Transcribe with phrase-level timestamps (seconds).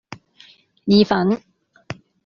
[0.85, 1.39] 意粉